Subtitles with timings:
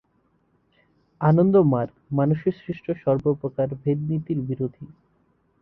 [1.21, 4.85] আনন্দমার্গ মনুষ্যসৃষ্ট সর্বপ্রকার ভেদনীতির বিরোধী।